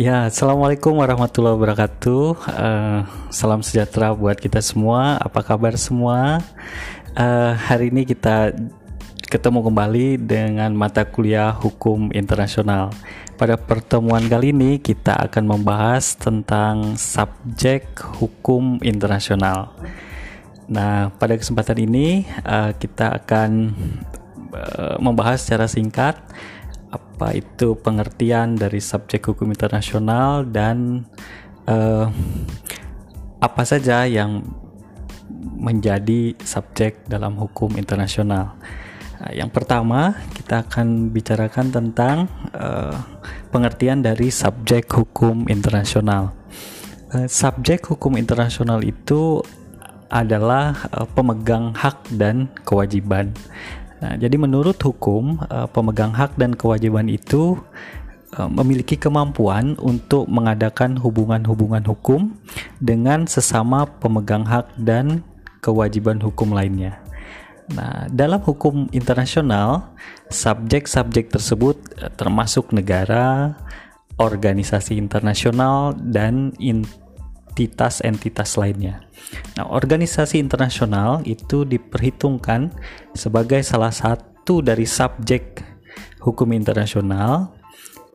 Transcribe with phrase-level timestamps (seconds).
[0.00, 2.24] Ya, assalamualaikum warahmatullahi wabarakatuh.
[2.48, 5.20] Uh, salam sejahtera buat kita semua.
[5.20, 6.40] Apa kabar semua?
[7.12, 8.56] Uh, hari ini kita
[9.28, 12.96] ketemu kembali dengan mata kuliah hukum internasional.
[13.36, 17.84] Pada pertemuan kali ini kita akan membahas tentang subjek
[18.24, 19.76] hukum internasional.
[20.64, 23.76] Nah, pada kesempatan ini uh, kita akan
[24.56, 26.16] uh, membahas secara singkat
[27.20, 31.04] apa itu pengertian dari subjek hukum internasional dan
[31.68, 32.08] uh,
[33.44, 34.40] apa saja yang
[35.60, 38.56] menjadi subjek dalam hukum internasional.
[39.20, 42.24] Nah, yang pertama, kita akan bicarakan tentang
[42.56, 42.96] uh,
[43.52, 46.32] pengertian dari subjek hukum internasional.
[47.12, 49.44] Uh, subjek hukum internasional itu
[50.08, 53.36] adalah uh, pemegang hak dan kewajiban.
[54.00, 57.60] Nah, jadi menurut hukum, uh, pemegang hak dan kewajiban itu
[58.40, 62.32] uh, memiliki kemampuan untuk mengadakan hubungan-hubungan hukum
[62.80, 65.20] dengan sesama pemegang hak dan
[65.60, 66.96] kewajiban hukum lainnya.
[67.70, 69.94] Nah, dalam hukum internasional,
[70.32, 71.78] subjek-subjek tersebut
[72.18, 73.54] termasuk negara,
[74.18, 76.50] organisasi internasional, dan
[77.50, 79.02] entitas-entitas lainnya.
[79.58, 82.70] Nah, organisasi internasional itu diperhitungkan
[83.10, 85.66] sebagai salah satu dari subjek
[86.22, 87.50] hukum internasional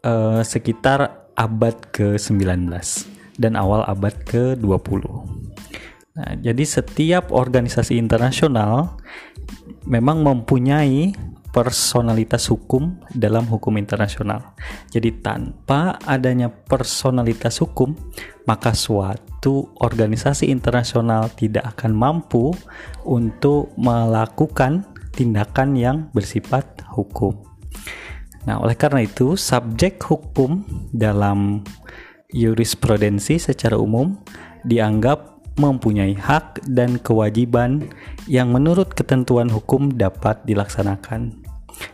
[0.00, 2.72] eh, sekitar abad ke-19
[3.36, 5.04] dan awal abad ke-20.
[6.18, 8.98] Nah, jadi setiap organisasi internasional
[9.86, 11.14] memang mempunyai
[11.48, 14.54] personalitas hukum dalam hukum internasional.
[14.92, 17.96] Jadi tanpa adanya personalitas hukum,
[18.44, 22.52] maka suatu organisasi internasional tidak akan mampu
[23.08, 24.84] untuk melakukan
[25.16, 27.34] tindakan yang bersifat hukum.
[28.46, 31.64] Nah, oleh karena itu, subjek hukum dalam
[32.32, 34.20] jurisprudensi secara umum
[34.64, 37.90] dianggap mempunyai hak dan kewajiban
[38.30, 41.44] yang menurut ketentuan hukum dapat dilaksanakan.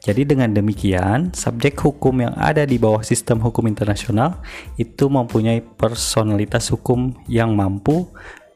[0.00, 4.38] Jadi dengan demikian, subjek hukum yang ada di bawah sistem hukum internasional
[4.78, 8.06] itu mempunyai personalitas hukum yang mampu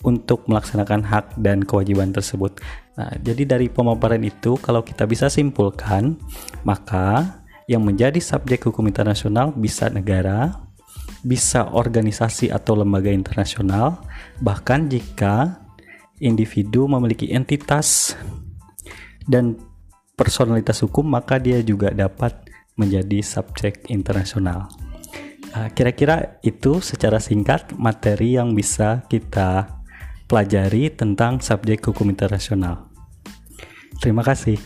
[0.06, 2.56] untuk melaksanakan hak dan kewajiban tersebut.
[2.96, 6.16] Nah, jadi dari pemaparan itu kalau kita bisa simpulkan,
[6.64, 10.69] maka yang menjadi subjek hukum internasional bisa negara,
[11.20, 14.00] bisa organisasi atau lembaga internasional,
[14.40, 15.60] bahkan jika
[16.20, 18.16] individu memiliki entitas
[19.28, 19.56] dan
[20.16, 22.36] personalitas hukum maka dia juga dapat
[22.76, 24.68] menjadi subjek internasional.
[25.50, 29.82] Ah, kira-kira itu secara singkat materi yang bisa kita
[30.30, 32.86] pelajari tentang subjek hukum internasional.
[33.98, 34.56] Terima kasih.